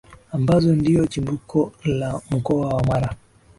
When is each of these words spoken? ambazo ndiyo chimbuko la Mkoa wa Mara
ambazo 0.31 0.75
ndiyo 0.75 1.07
chimbuko 1.07 1.71
la 1.85 2.21
Mkoa 2.31 2.67
wa 2.67 2.83
Mara 2.83 3.15